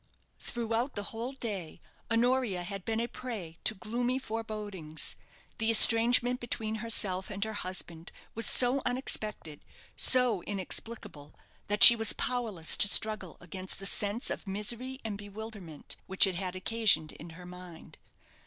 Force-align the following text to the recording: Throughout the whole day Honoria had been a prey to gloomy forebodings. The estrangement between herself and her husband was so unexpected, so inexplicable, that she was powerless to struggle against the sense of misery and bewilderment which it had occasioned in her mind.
Throughout 0.39 0.95
the 0.95 1.03
whole 1.13 1.33
day 1.33 1.79
Honoria 2.09 2.63
had 2.63 2.83
been 2.83 2.99
a 2.99 3.05
prey 3.07 3.59
to 3.63 3.75
gloomy 3.75 4.17
forebodings. 4.17 5.15
The 5.59 5.69
estrangement 5.69 6.39
between 6.39 6.77
herself 6.81 7.29
and 7.29 7.43
her 7.45 7.53
husband 7.53 8.11
was 8.33 8.47
so 8.47 8.81
unexpected, 8.83 9.63
so 9.95 10.41
inexplicable, 10.41 11.35
that 11.67 11.83
she 11.83 11.95
was 11.95 12.13
powerless 12.13 12.75
to 12.77 12.87
struggle 12.87 13.37
against 13.41 13.77
the 13.77 13.85
sense 13.85 14.31
of 14.31 14.47
misery 14.47 14.99
and 15.05 15.19
bewilderment 15.19 15.95
which 16.07 16.25
it 16.25 16.33
had 16.33 16.55
occasioned 16.55 17.11
in 17.13 17.29
her 17.37 17.45
mind. 17.45 17.99